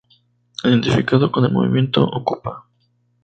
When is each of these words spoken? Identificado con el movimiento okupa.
Identificado 0.63 1.31
con 1.31 1.45
el 1.45 1.51
movimiento 1.51 2.03
okupa. 2.03 2.65